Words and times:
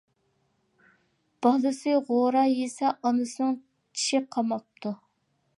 بالىسى 1.47 1.93
غورا 2.09 2.45
يېسە، 2.53 2.95
ئانىسىنىڭ 2.95 3.55
چىشى 3.61 4.27
قاماپتۇ. 4.37 4.99